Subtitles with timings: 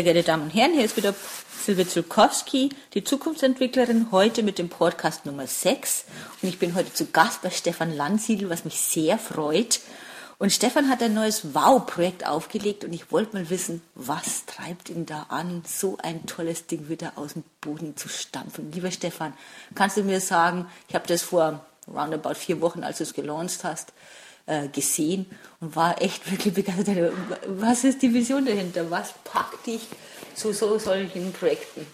[0.00, 1.14] Sehr geehrte Damen und Herren, hier ist wieder
[1.62, 6.06] Silvia Zulkowski, die Zukunftsentwicklerin, heute mit dem Podcast Nummer 6.
[6.40, 9.80] Und ich bin heute zu Gast bei Stefan Landsiedel, was mich sehr freut.
[10.38, 15.04] Und Stefan hat ein neues Wow-Projekt aufgelegt und ich wollte mal wissen, was treibt ihn
[15.04, 18.72] da an, so ein tolles Ding wieder aus dem Boden zu stampfen.
[18.72, 19.34] Lieber Stefan,
[19.74, 23.64] kannst du mir sagen, ich habe das vor roundabout vier Wochen, als du es gelauncht
[23.64, 23.92] hast,
[24.50, 25.26] äh, gesehen
[25.60, 27.12] und war echt wirklich begeistert.
[27.46, 28.90] Was ist die Vision dahinter?
[28.90, 29.82] Was packt dich
[30.34, 31.86] zu so solchen Projekten?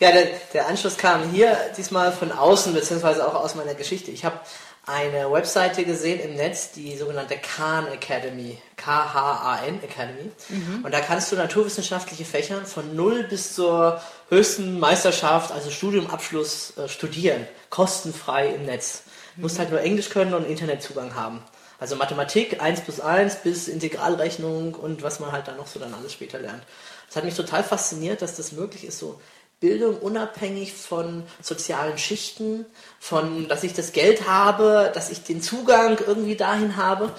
[0.00, 4.12] Ja, der, der Anschluss kam hier diesmal von außen, beziehungsweise auch aus meiner Geschichte.
[4.12, 4.38] Ich habe
[4.86, 10.30] eine Webseite gesehen im Netz, die sogenannte Khan Academy, K-H-A-N Academy.
[10.48, 10.84] Mhm.
[10.84, 16.88] Und da kannst du naturwissenschaftliche Fächer von null bis zur höchsten Meisterschaft, also Studiumabschluss, äh,
[16.88, 19.02] studieren, kostenfrei im Netz.
[19.36, 19.58] Du musst mhm.
[19.60, 21.42] halt nur Englisch können und Internetzugang haben.
[21.80, 25.94] Also Mathematik 1 plus 1 bis Integralrechnung und was man halt dann noch so dann
[25.94, 26.62] alles später lernt.
[27.06, 29.20] Das hat mich total fasziniert, dass das möglich ist, so
[29.60, 32.64] Bildung unabhängig von sozialen Schichten,
[33.00, 37.10] von, dass ich das Geld habe, dass ich den Zugang irgendwie dahin habe.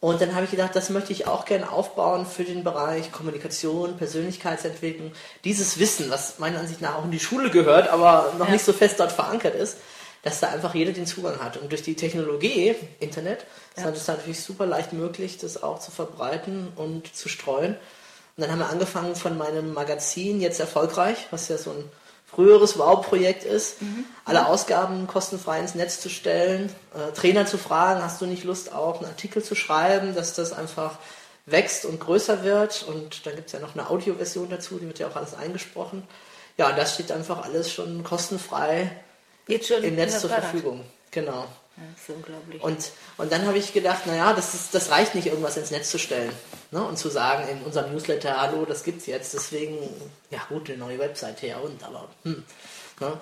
[0.00, 3.96] Und dann habe ich gedacht, das möchte ich auch gerne aufbauen für den Bereich Kommunikation,
[3.96, 5.12] Persönlichkeitsentwicklung.
[5.44, 8.52] Dieses Wissen, was meiner Ansicht nach auch in die Schule gehört, aber noch ja.
[8.52, 9.78] nicht so fest dort verankert ist,
[10.24, 11.58] dass da einfach jeder den Zugang hat.
[11.58, 13.44] Und durch die Technologie, Internet,
[13.76, 13.88] ja.
[13.90, 17.74] ist es natürlich super leicht möglich, das auch zu verbreiten und zu streuen.
[18.36, 21.84] Und dann haben wir angefangen von meinem Magazin, jetzt erfolgreich, was ja so ein
[22.26, 24.06] früheres Wow-Projekt ist, mhm.
[24.24, 28.72] alle Ausgaben kostenfrei ins Netz zu stellen, äh, Trainer zu fragen, hast du nicht Lust
[28.72, 30.98] auch einen Artikel zu schreiben, dass das einfach
[31.46, 32.82] wächst und größer wird.
[32.88, 36.02] Und dann gibt es ja noch eine Audioversion dazu, die wird ja auch alles eingesprochen.
[36.56, 38.90] Ja, und das steht einfach alles schon kostenfrei
[39.46, 40.84] Jetzt schon im Netz zur Verfügung.
[41.10, 41.46] Genau.
[41.76, 42.62] Ja, das ist unglaublich.
[42.62, 45.90] Und, und dann habe ich gedacht, naja, das, ist, das reicht nicht, irgendwas ins Netz
[45.90, 46.32] zu stellen
[46.70, 46.84] ne?
[46.84, 49.78] und zu sagen in unserem Newsletter, hallo, das gibt's jetzt, deswegen,
[50.30, 52.44] ja gut, eine neue Webseite, ja und, aber, hm.
[53.00, 53.18] Ne?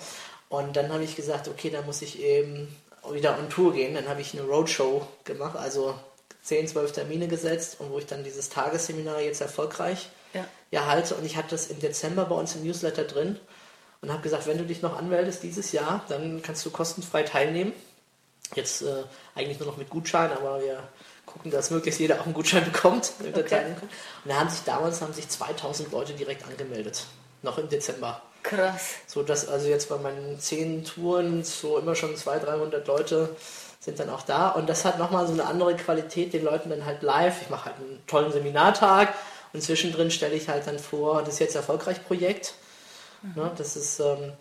[0.49, 2.69] Und dann habe ich gesagt, okay, da muss ich eben
[3.11, 3.95] wieder on Tour gehen.
[3.95, 5.95] Dann habe ich eine Roadshow gemacht, also
[6.43, 10.45] 10, 12 Termine gesetzt und wo ich dann dieses Tagesseminar jetzt erfolgreich ja.
[10.71, 11.15] ja halte.
[11.15, 13.39] Und ich hatte das im Dezember bei uns im Newsletter drin
[14.03, 17.73] und habe gesagt, wenn du dich noch anmeldest dieses Jahr, dann kannst du kostenfrei teilnehmen.
[18.55, 19.05] Jetzt äh,
[19.35, 20.83] eigentlich nur noch mit Gutschein, aber wir
[21.25, 23.49] gucken, dass möglichst jeder auch einen Gutschein bekommt, damit okay.
[23.49, 23.89] teilnehmen kann.
[24.25, 27.07] Und da haben sich damals haben sich 2000 Leute direkt angemeldet,
[27.43, 28.21] noch im Dezember.
[28.43, 28.97] Krass.
[29.07, 33.37] So dass also jetzt bei meinen zehn Touren so immer schon 200, 300 Leute
[33.79, 36.85] sind dann auch da und das hat nochmal so eine andere Qualität, den Leuten dann
[36.85, 37.41] halt live.
[37.43, 39.15] Ich mache halt einen tollen Seminartag
[39.53, 42.55] und zwischendrin stelle ich halt dann vor, das ist jetzt erfolgreich Projekt.
[43.23, 43.51] Mhm.
[43.57, 44.33] Das ist, ähm,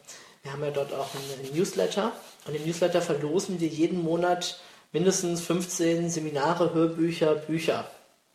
[0.44, 2.12] wir haben ja dort auch einen Newsletter
[2.48, 4.60] und im Newsletter verlosen wir jeden Monat
[4.92, 7.86] mindestens 15 Seminare, Hörbücher, Bücher.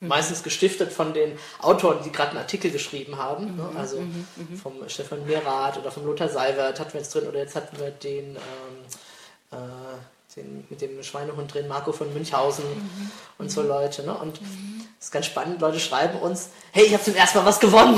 [0.01, 0.09] Mhm.
[0.09, 3.57] Meistens gestiftet von den Autoren, die gerade einen Artikel geschrieben haben.
[3.57, 3.69] Ne?
[3.71, 3.77] Mhm.
[3.77, 4.27] Also mhm.
[4.37, 4.57] mhm.
[4.57, 7.91] vom Stefan Mirath oder vom Lothar Seiwert hatten wir jetzt drin oder jetzt hatten wir
[7.91, 13.11] den, ähm, äh, den mit dem Schweinehund drin, Marco von Münchhausen mhm.
[13.39, 14.05] und so Leute.
[14.05, 14.15] Ne?
[14.15, 14.39] Und
[14.99, 17.95] das ist ganz spannend, Leute schreiben uns, hey, ich habe zum ersten Mal was gewonnen.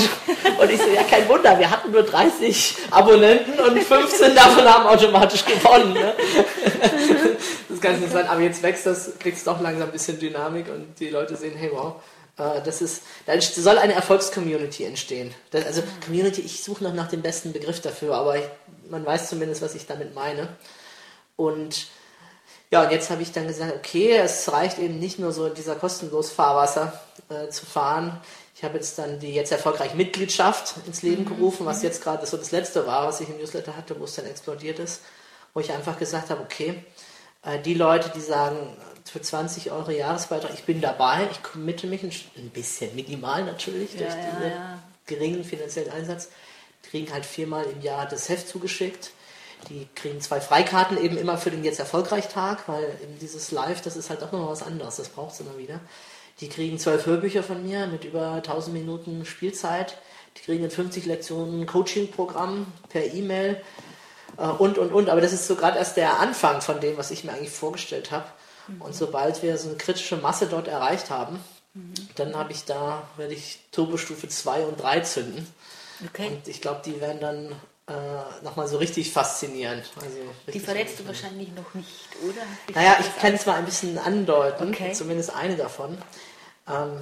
[0.60, 4.86] Und ich so, ja, kein Wunder, wir hatten nur 30 Abonnenten und 15 davon haben
[4.86, 5.92] automatisch gewonnen.
[5.92, 6.14] Ne?
[7.68, 10.66] Das kann nicht sein, aber jetzt wächst das, kriegt es doch langsam ein bisschen Dynamik
[10.68, 11.94] und die Leute sehen, hey, wow,
[12.38, 15.32] äh, das ist, da soll eine Erfolgscommunity entstehen.
[15.50, 18.44] Das, also Community, ich suche noch nach dem besten Begriff dafür, aber ich,
[18.90, 20.48] man weiß zumindest, was ich damit meine.
[21.36, 21.86] Und
[22.70, 25.74] ja, und jetzt habe ich dann gesagt, okay, es reicht eben nicht nur so dieser
[25.74, 28.20] kostenlos Fahrwasser äh, zu fahren.
[28.54, 31.36] Ich habe jetzt dann die jetzt erfolgreich Mitgliedschaft ins Leben mhm.
[31.36, 34.14] gerufen, was jetzt gerade so das letzte war, was ich im Newsletter hatte, wo es
[34.16, 35.02] dann explodiert ist,
[35.54, 36.84] wo ich einfach gesagt habe, okay,
[37.42, 42.02] äh, die Leute, die sagen, für 20 Euro Jahresbeitrag, ich bin dabei, ich committe mich
[42.36, 44.78] ein bisschen, minimal natürlich, ja, durch ja, diesen ja.
[45.06, 46.28] geringen finanziellen Einsatz,
[46.82, 49.12] kriegen halt viermal im Jahr das Heft zugeschickt
[49.68, 53.82] die kriegen zwei Freikarten eben immer für den jetzt erfolgreich Tag, weil eben dieses Live,
[53.82, 55.80] das ist halt auch noch was anderes, das braucht es immer wieder.
[56.40, 59.98] Die kriegen zwölf Hörbücher von mir mit über 1000 Minuten Spielzeit.
[60.36, 63.60] Die kriegen in 50 Lektionen Coaching-Programm per E-Mail
[64.36, 65.10] äh, und, und, und.
[65.10, 68.12] Aber das ist so gerade erst der Anfang von dem, was ich mir eigentlich vorgestellt
[68.12, 68.26] habe.
[68.68, 68.82] Mhm.
[68.82, 71.40] Und sobald wir so eine kritische Masse dort erreicht haben,
[71.74, 71.94] mhm.
[72.14, 75.46] dann habe ich da, werde ich Turbostufe 2 und 3 zünden.
[76.06, 76.28] Okay.
[76.28, 77.56] Und ich glaube, die werden dann
[77.88, 79.84] äh, nochmal so richtig faszinierend.
[79.96, 82.42] Also richtig die verrätst du wahrscheinlich noch nicht, oder?
[82.68, 84.92] Ich naja, ich kann es mal ein bisschen andeuten, okay.
[84.92, 85.96] zumindest eine davon.
[86.68, 87.00] Ähm,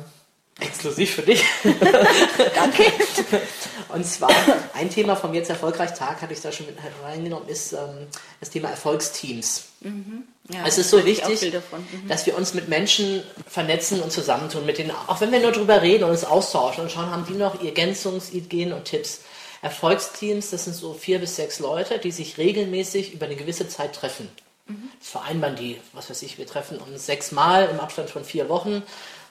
[0.61, 1.45] exklusiv für dich.
[2.55, 2.85] Danke.
[3.89, 4.31] Und zwar
[4.75, 8.07] ein Thema vom Jetzt Erfolgreich Tag, hatte ich da schon mit reingenommen, ist ähm,
[8.41, 9.65] das Thema Erfolgsteams.
[9.81, 10.25] Mhm.
[10.53, 12.09] Ja, es ist so wichtig, mhm.
[12.09, 15.83] dass wir uns mit Menschen vernetzen und zusammentun, mit denen, auch wenn wir nur drüber
[15.83, 19.23] reden und uns austauschen und schauen, haben die noch Ergänzungsideen und Tipps.
[19.63, 23.95] Erfolgsteams, das sind so vier bis sechs Leute, die sich regelmäßig über eine gewisse Zeit
[23.95, 24.29] treffen.
[24.67, 24.91] Mhm.
[24.99, 28.83] Das vereinbaren die, was weiß ich, wir treffen uns sechsmal im Abstand von vier Wochen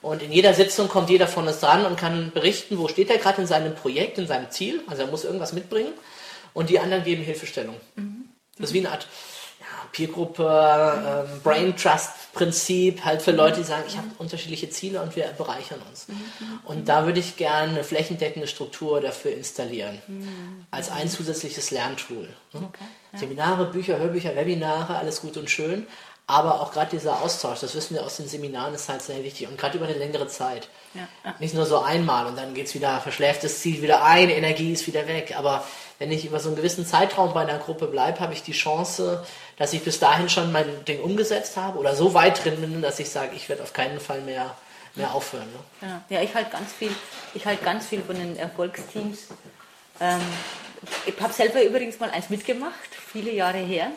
[0.02, 3.18] und in jeder Sitzung kommt jeder von uns dran und kann berichten, wo steht er
[3.18, 4.82] gerade in seinem Projekt, in seinem Ziel.
[4.86, 5.92] Also er muss irgendwas mitbringen
[6.54, 7.76] und die anderen geben Hilfestellung.
[7.96, 8.24] Mhm.
[8.58, 9.06] Das ist wie eine Art
[9.96, 15.16] Peergruppe, ähm, Brain Trust Prinzip, halt für Leute, die sagen, ich habe unterschiedliche Ziele und
[15.16, 16.06] wir bereichern uns.
[16.66, 19.98] Und da würde ich gerne eine flächendeckende Struktur dafür installieren,
[20.70, 22.28] als ein zusätzliches Lerntool.
[22.52, 22.60] Ja.
[23.18, 25.86] Seminare, Bücher, Hörbücher, Webinare, alles gut und schön,
[26.26, 29.48] aber auch gerade dieser Austausch, das wissen wir aus den Seminaren, ist halt sehr wichtig
[29.48, 30.68] und gerade über eine längere Zeit.
[31.38, 34.72] Nicht nur so einmal und dann geht es wieder, verschläft das Ziel wieder ein, Energie
[34.72, 35.64] ist wieder weg, aber
[35.98, 39.24] wenn ich über so einen gewissen Zeitraum bei einer Gruppe bleibe, habe ich die Chance,
[39.56, 42.98] dass ich bis dahin schon mein Ding umgesetzt habe oder so weit drin bin, dass
[42.98, 44.54] ich sage, ich werde auf keinen Fall mehr,
[44.94, 45.48] mehr aufhören.
[45.80, 45.88] Ne?
[45.88, 46.94] Ja, ja, ich halte ganz viel,
[47.34, 49.28] ich halte ganz viel von den Erfolgsteams.
[50.00, 50.20] Ähm,
[51.06, 53.90] ich habe selber übrigens mal eins mitgemacht, viele Jahre her,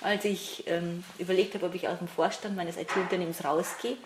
[0.00, 3.96] als ich ähm, überlegt habe, ob ich aus dem Vorstand meines IT-Unternehmens rausgehe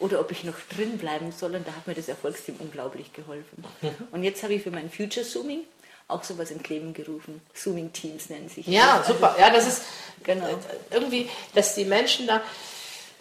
[0.00, 1.54] oder ob ich noch drin bleiben soll.
[1.54, 3.64] Und da hat mir das Erfolgsteam unglaublich geholfen.
[4.12, 5.60] Und jetzt habe ich für mein Future Zooming
[6.08, 7.40] auch sowas ins Leben gerufen.
[7.54, 8.66] Zooming Teams nennen sich.
[8.66, 9.08] Ja, das.
[9.08, 9.36] super.
[9.38, 9.82] Ja, das ist
[10.24, 10.46] genau.
[10.46, 10.56] Äh,
[10.90, 12.40] irgendwie, dass die Menschen da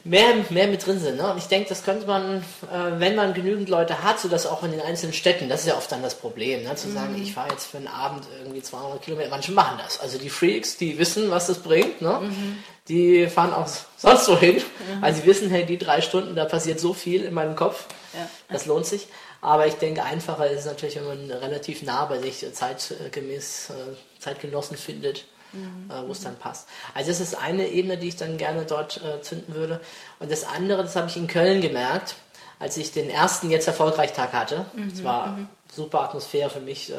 [0.03, 1.17] mehr, mehr mit drin sind.
[1.17, 1.31] Ne?
[1.31, 4.63] Und ich denke, das könnte man, äh, wenn man genügend Leute hat, so dass auch
[4.63, 6.75] in den einzelnen Städten, das ist ja oft dann das Problem, ne?
[6.75, 7.21] zu sagen, mhm.
[7.21, 9.29] ich fahre jetzt für einen Abend irgendwie 200 Kilometer.
[9.29, 9.99] Manche machen das.
[9.99, 12.19] Also die Freaks, die wissen, was das bringt, ne?
[12.21, 12.63] Mhm.
[12.89, 13.67] Die fahren auch
[13.97, 14.55] sonst wohin.
[14.55, 15.03] Mhm.
[15.03, 17.85] Also sie wissen, hey, die drei Stunden, da passiert so viel in meinem Kopf.
[18.13, 18.29] Ja.
[18.49, 19.07] Das lohnt sich.
[19.41, 23.73] Aber ich denke, einfacher ist es natürlich, wenn man relativ nah bei sich zeitgemäß äh,
[24.19, 25.91] Zeitgenossen findet, mhm.
[25.91, 26.67] äh, wo es dann passt.
[26.93, 29.79] Also das ist eine Ebene, die ich dann gerne dort äh, zünden würde.
[30.19, 32.15] Und das andere, das habe ich in Köln gemerkt,
[32.59, 34.65] als ich den ersten jetzt erfolgreich Tag hatte.
[34.73, 35.03] Mhm.
[35.03, 35.47] War mhm.
[35.71, 36.91] super Atmosphäre für mich.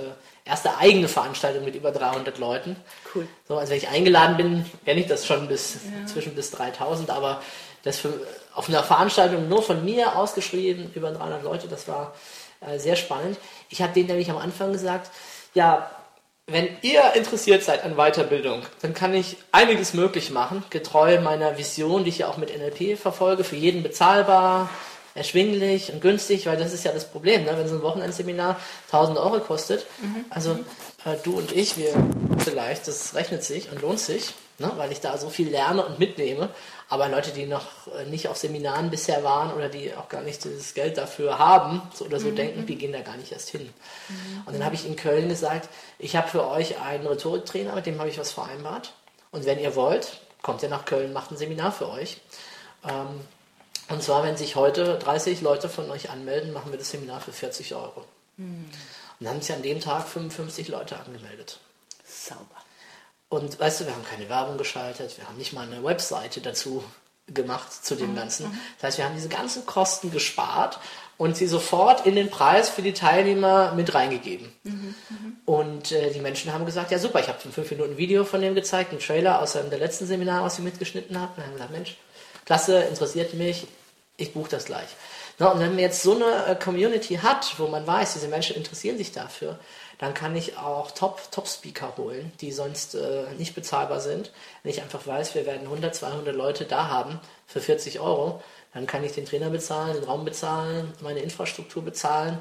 [0.48, 2.76] Erste eigene Veranstaltung mit über 300 Leuten.
[3.14, 3.28] Cool.
[3.46, 6.06] So, also wenn ich eingeladen bin, kenne ich das schon bis ja.
[6.06, 7.42] zwischen bis 3000, aber
[7.82, 8.12] das für,
[8.54, 12.14] auf einer Veranstaltung nur von mir ausgeschrieben, über 300 Leute, das war
[12.60, 13.38] äh, sehr spannend.
[13.68, 15.10] Ich habe denen nämlich am Anfang gesagt,
[15.54, 15.90] ja,
[16.46, 22.04] wenn ihr interessiert seid an Weiterbildung, dann kann ich einiges möglich machen, getreu meiner Vision,
[22.04, 24.70] die ich ja auch mit NLP verfolge, für jeden bezahlbar,
[25.18, 27.52] erschwinglich und günstig, weil das ist ja das Problem, ne?
[27.56, 29.84] wenn so ein Wochenendseminar 1000 Euro kostet.
[30.00, 30.24] Mhm.
[30.30, 30.52] Also
[31.04, 31.92] äh, du und ich, wir
[32.38, 34.72] vielleicht, das rechnet sich und lohnt sich, ne?
[34.76, 36.48] weil ich da so viel lerne und mitnehme.
[36.88, 37.66] Aber Leute, die noch
[37.98, 41.82] äh, nicht auf Seminaren bisher waren oder die auch gar nicht das Geld dafür haben
[41.92, 42.36] so oder so mhm.
[42.36, 43.68] denken, die gehen da gar nicht erst hin.
[44.08, 44.42] Mhm.
[44.46, 45.68] Und dann habe ich in Köln gesagt,
[45.98, 48.94] ich habe für euch einen Rhetoriktrainer, mit dem habe ich was vereinbart.
[49.30, 52.18] Und wenn ihr wollt, kommt ihr nach Köln, macht ein Seminar für euch.
[52.88, 53.20] Ähm,
[53.88, 57.32] und zwar, wenn sich heute 30 Leute von euch anmelden, machen wir das Seminar für
[57.32, 58.04] 40 Euro.
[58.36, 58.66] Mhm.
[59.18, 61.58] Und dann haben sich an dem Tag 55 Leute angemeldet.
[62.04, 62.44] Sauber.
[63.28, 66.82] Und weißt du, wir haben keine Werbung geschaltet, wir haben nicht mal eine Webseite dazu
[67.26, 68.16] gemacht zu dem mhm.
[68.16, 68.46] Ganzen.
[68.46, 68.58] Mhm.
[68.76, 70.78] Das heißt, wir haben diese ganzen Kosten gespart
[71.18, 74.50] und sie sofort in den Preis für die Teilnehmer mit reingegeben.
[74.62, 74.94] Mhm.
[75.10, 75.36] Mhm.
[75.44, 78.54] Und äh, die Menschen haben gesagt, ja super, ich habe 5 Minuten Video von dem
[78.54, 81.32] gezeigt, einen Trailer aus einem der letzten Seminare, was ich mitgeschnitten habe.
[81.36, 81.96] Und haben gesagt, Mensch,
[82.48, 83.66] klasse, interessiert mich,
[84.16, 84.88] ich buche das gleich.
[85.38, 88.56] Na, und wenn man jetzt so eine äh, Community hat, wo man weiß, diese Menschen
[88.56, 89.58] interessieren sich dafür,
[89.98, 94.32] dann kann ich auch Top-Speaker Top holen, die sonst äh, nicht bezahlbar sind.
[94.62, 98.86] Wenn ich einfach weiß, wir werden 100, 200 Leute da haben für 40 Euro, dann
[98.86, 102.38] kann ich den Trainer bezahlen, den Raum bezahlen, meine Infrastruktur bezahlen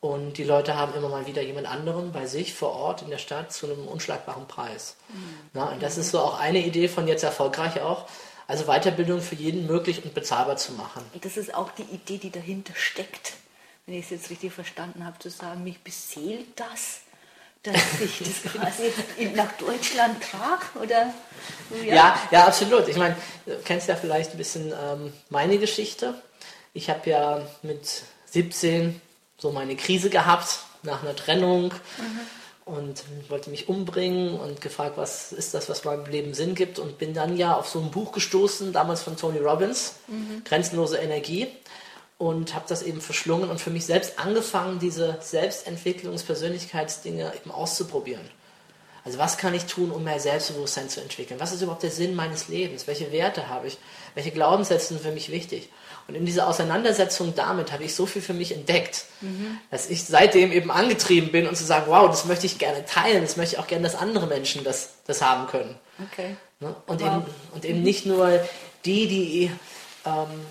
[0.00, 3.18] und die Leute haben immer mal wieder jemand anderen bei sich vor Ort in der
[3.18, 4.96] Stadt zu einem unschlagbaren Preis.
[5.08, 5.14] Mhm.
[5.52, 8.06] Na, und das ist so auch eine Idee von jetzt erfolgreich auch,
[8.46, 11.04] also Weiterbildung für jeden möglich und bezahlbar zu machen.
[11.20, 13.34] Das ist auch die Idee, die dahinter steckt
[13.86, 17.00] wenn ich es jetzt richtig verstanden habe, zu sagen, mich beseelt das,
[17.62, 18.92] dass ich das quasi
[19.34, 20.64] nach Deutschland trage?
[20.82, 21.12] Oder,
[21.84, 21.94] ja.
[21.94, 22.88] ja, ja, absolut.
[22.88, 26.14] Ich meine, du kennst ja vielleicht ein bisschen ähm, meine Geschichte.
[26.72, 29.00] Ich habe ja mit 17
[29.38, 31.72] so meine Krise gehabt nach einer Trennung.
[31.98, 32.20] Mhm
[32.64, 36.98] und wollte mich umbringen und gefragt, was ist das, was meinem Leben Sinn gibt und
[36.98, 40.42] bin dann ja auf so ein Buch gestoßen, damals von Tony Robbins, mhm.
[40.44, 41.48] Grenzenlose Energie
[42.16, 48.30] und habe das eben verschlungen und für mich selbst angefangen, diese Selbstentwicklungs-Persönlichkeitsdinge eben auszuprobieren.
[49.04, 51.38] Also was kann ich tun, um mehr Selbstbewusstsein zu entwickeln?
[51.38, 52.86] Was ist überhaupt der Sinn meines Lebens?
[52.86, 53.76] Welche Werte habe ich?
[54.14, 55.68] Welche Glaubenssätze sind für mich wichtig?
[56.08, 59.58] Und in dieser Auseinandersetzung damit habe ich so viel für mich entdeckt, mhm.
[59.70, 63.22] dass ich seitdem eben angetrieben bin und zu sagen, wow, das möchte ich gerne teilen,
[63.22, 65.78] das möchte ich auch gerne, dass andere Menschen das, das haben können.
[66.10, 66.36] Okay.
[66.60, 66.74] Ne?
[66.86, 67.08] Und, wow.
[67.08, 68.40] eben, und eben nicht nur
[68.84, 69.50] die, die
[70.04, 70.46] ähm,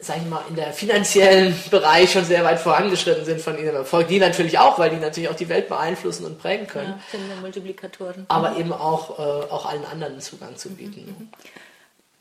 [0.00, 4.08] sag ich mal, in der finanziellen Bereich schon sehr weit vorangeschritten sind von ihrem Erfolg.
[4.08, 7.00] Die natürlich auch, weil die natürlich auch die Welt beeinflussen und prägen können.
[7.12, 8.24] Ja, sind Multiplikatoren.
[8.28, 11.30] Aber eben auch, äh, auch allen anderen Zugang zu bieten.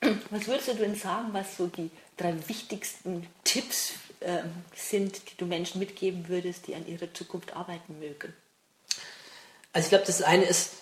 [0.01, 0.19] Mhm.
[0.29, 4.39] Was würdest du denn sagen, was so die drei wichtigsten Tipps äh,
[4.75, 8.33] sind, die du Menschen mitgeben würdest, die an ihrer Zukunft arbeiten mögen?
[9.71, 10.73] Also ich glaube, das eine ist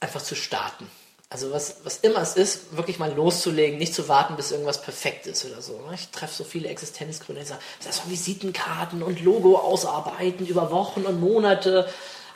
[0.00, 0.88] einfach zu starten.
[1.28, 5.26] Also was, was immer es ist, wirklich mal loszulegen, nicht zu warten, bis irgendwas perfekt
[5.26, 5.72] ist oder so.
[5.72, 5.94] Ne?
[5.94, 11.02] Ich treffe so viele Existenzgründer, die sagen, das ist Visitenkarten und Logo ausarbeiten über Wochen
[11.02, 11.88] und Monate,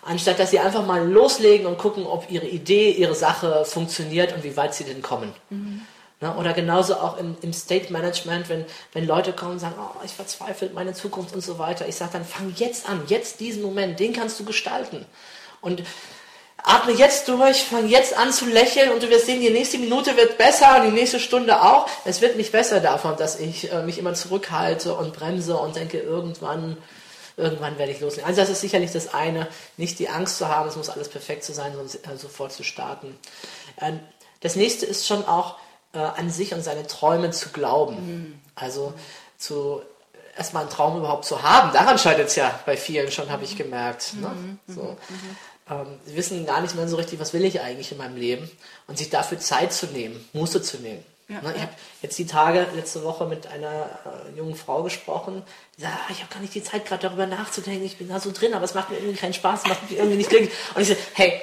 [0.02, 4.42] anstatt dass sie einfach mal loslegen und gucken, ob ihre Idee, ihre Sache funktioniert und
[4.42, 5.32] wie weit sie denn kommen.
[5.50, 5.82] Mhm.
[6.20, 6.34] Ne?
[6.34, 10.12] Oder genauso auch im, im State Management, wenn, wenn Leute kommen und sagen, oh, ich
[10.12, 11.86] verzweifle meine Zukunft und so weiter.
[11.86, 15.06] Ich sage dann, fang jetzt an, jetzt diesen Moment, den kannst du gestalten.
[15.60, 15.84] Und
[16.64, 20.16] Atme jetzt durch, fang jetzt an zu lächeln und du wirst sehen, die nächste Minute
[20.16, 21.86] wird besser und die nächste Stunde auch.
[22.04, 25.98] Es wird nicht besser davon, dass ich äh, mich immer zurückhalte und bremse und denke,
[25.98, 26.76] irgendwann,
[27.36, 28.28] irgendwann werde ich loslegen.
[28.28, 31.44] Also das ist sicherlich das eine, nicht die Angst zu haben, es muss alles perfekt
[31.44, 33.18] zu sein, sondern äh, sofort zu starten.
[33.76, 33.92] Äh,
[34.40, 35.56] das nächste ist schon auch
[35.92, 37.94] äh, an sich und seine Träume zu glauben.
[37.94, 38.40] Mhm.
[38.54, 38.92] Also
[39.38, 39.82] zu
[40.36, 41.72] erstmal einen Traum überhaupt zu haben.
[41.72, 44.14] Daran scheitert es ja bei vielen schon, habe ich gemerkt.
[44.14, 44.28] Ne?
[44.28, 44.58] Mhm.
[44.66, 44.82] So.
[44.82, 45.36] Mhm
[45.70, 48.50] ähm, sie wissen gar nicht mehr so richtig, was will ich eigentlich in meinem Leben
[48.86, 51.04] und sich dafür Zeit zu nehmen, Muße zu nehmen.
[51.28, 51.72] Ja, ne, ich habe
[52.02, 55.42] jetzt die Tage, letzte Woche mit einer äh, jungen Frau gesprochen,
[55.76, 58.18] die sagt, ah, ich habe gar nicht die Zeit, gerade darüber nachzudenken, ich bin da
[58.18, 60.50] so drin, aber es macht mir irgendwie keinen Spaß, es macht mich irgendwie nicht glücklich.
[60.74, 61.40] Und ich so, hey,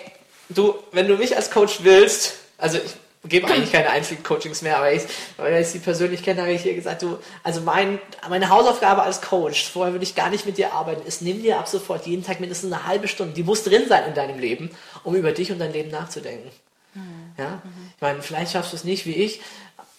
[0.49, 4.93] du, wenn du mich als Coach willst, also ich gebe eigentlich keine Einstieg-Coachings mehr, aber
[4.93, 5.03] ich,
[5.37, 9.21] weil ich sie persönlich kenne, habe ich ihr gesagt, du, also mein, meine Hausaufgabe als
[9.21, 12.23] Coach, vorher würde ich gar nicht mit dir arbeiten, ist, nimm dir ab sofort jeden
[12.23, 14.71] Tag mindestens eine halbe Stunde, die muss drin sein in deinem Leben,
[15.03, 16.49] um über dich und dein Leben nachzudenken.
[16.93, 17.33] Mhm.
[17.37, 17.61] Ja?
[17.95, 19.41] Ich meine, vielleicht schaffst du es nicht wie ich,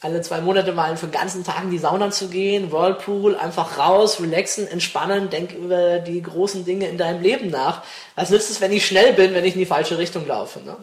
[0.01, 3.79] alle zwei Monate mal für den ganzen Tag in die Sauna zu gehen, Whirlpool, einfach
[3.79, 7.83] raus, relaxen, entspannen, denk über die großen Dinge in deinem Leben nach.
[8.15, 10.61] Was nützt es, wenn ich schnell bin, wenn ich in die falsche Richtung laufe?
[10.61, 10.77] Ne?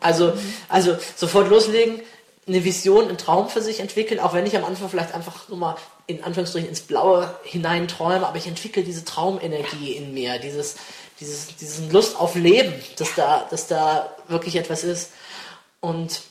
[0.00, 0.34] Also,
[0.68, 2.02] also sofort loslegen,
[2.46, 5.58] eine Vision, einen Traum für sich entwickeln, auch wenn ich am Anfang vielleicht einfach nur
[5.58, 5.76] mal
[6.06, 10.76] in Anführungsstrichen ins Blaue hinein träume, aber ich entwickle diese Traumenergie in mir, dieses,
[11.20, 15.12] dieses, diesen Lust auf Leben, dass da, dass da wirklich etwas ist.
[15.80, 16.22] Und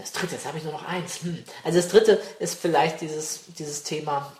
[0.00, 1.22] das dritte, jetzt habe ich nur noch eins.
[1.22, 1.44] Hm.
[1.64, 4.32] Also das dritte ist vielleicht dieses, dieses Thema,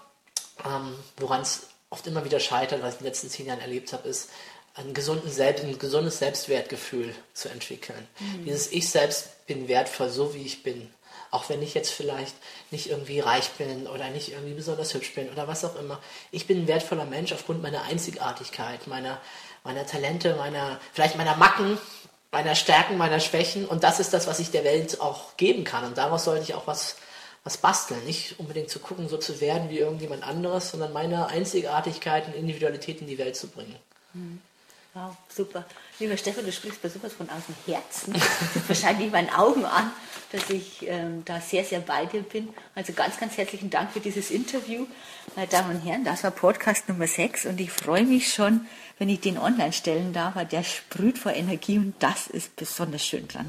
[0.64, 3.92] ähm, woran es oft immer wieder scheitert, was ich in den letzten zehn Jahren erlebt
[3.92, 4.30] habe, ist,
[4.74, 8.06] ein, gesunden Selbst, ein gesundes Selbstwertgefühl zu entwickeln.
[8.18, 8.44] Mhm.
[8.44, 10.88] Dieses Ich selbst bin wertvoll, so wie ich bin.
[11.32, 12.34] Auch wenn ich jetzt vielleicht
[12.70, 16.00] nicht irgendwie reich bin oder nicht irgendwie besonders hübsch bin oder was auch immer.
[16.32, 19.20] Ich bin ein wertvoller Mensch aufgrund meiner Einzigartigkeit, meiner,
[19.62, 21.78] meiner Talente, meiner, vielleicht meiner Macken,
[22.32, 25.84] meiner Stärken, meiner Schwächen und das ist das, was ich der Welt auch geben kann
[25.84, 26.96] und daraus sollte ich auch was,
[27.44, 28.04] was basteln.
[28.04, 33.00] Nicht unbedingt zu gucken, so zu werden wie irgendjemand anderes, sondern meine Einzigartigkeit und Individualität
[33.00, 33.76] in die Welt zu bringen.
[34.14, 34.40] Mhm.
[34.92, 35.64] Wow, super.
[36.00, 38.12] Lieber Stefan, du sprichst mir sowas von aus dem Herzen.
[38.66, 39.92] Wahrscheinlich meinen Augen an,
[40.32, 42.48] dass ich ähm, da sehr, sehr bei dir bin.
[42.74, 44.86] Also ganz, ganz herzlichen Dank für dieses Interview.
[45.36, 48.66] Meine Damen und Herren, das war Podcast Nummer 6 und ich freue mich schon,
[48.98, 53.04] wenn ich den online stellen darf, weil der sprüht vor Energie und das ist besonders
[53.04, 53.48] schön dran.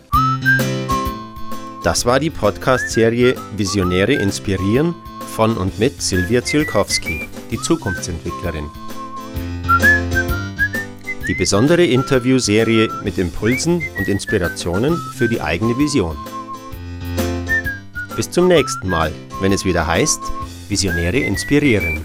[1.83, 4.93] Das war die Podcast-Serie Visionäre inspirieren
[5.35, 8.69] von und mit Silvia Zielkowski, die Zukunftsentwicklerin.
[11.31, 16.17] Die besondere Interviewserie mit Impulsen und Inspirationen für die eigene Vision.
[18.17, 20.19] Bis zum nächsten Mal, wenn es wieder heißt,
[20.67, 22.01] Visionäre inspirieren.